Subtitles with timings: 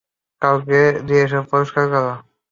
[0.41, 2.05] কাউকে দিয়ে এসব পরিষ্কার কর।